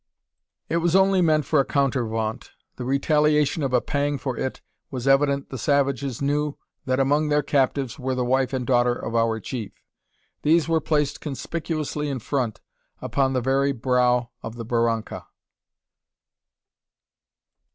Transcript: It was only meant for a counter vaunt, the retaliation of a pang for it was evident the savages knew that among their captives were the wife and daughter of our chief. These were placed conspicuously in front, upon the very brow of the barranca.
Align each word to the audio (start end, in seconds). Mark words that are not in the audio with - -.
It 0.67 0.77
was 0.77 0.95
only 0.95 1.21
meant 1.21 1.45
for 1.45 1.59
a 1.59 1.63
counter 1.63 2.07
vaunt, 2.07 2.53
the 2.75 2.85
retaliation 2.85 3.61
of 3.61 3.71
a 3.71 3.81
pang 3.81 4.17
for 4.17 4.35
it 4.35 4.59
was 4.89 5.07
evident 5.07 5.49
the 5.49 5.59
savages 5.59 6.23
knew 6.23 6.57
that 6.85 6.99
among 6.99 7.29
their 7.29 7.43
captives 7.43 7.99
were 7.99 8.15
the 8.15 8.25
wife 8.25 8.51
and 8.51 8.65
daughter 8.65 8.95
of 8.95 9.13
our 9.15 9.39
chief. 9.39 9.83
These 10.41 10.67
were 10.67 10.81
placed 10.81 11.21
conspicuously 11.21 12.09
in 12.09 12.17
front, 12.17 12.61
upon 12.99 13.33
the 13.33 13.41
very 13.41 13.73
brow 13.73 14.31
of 14.41 14.55
the 14.55 14.65
barranca. 14.65 15.27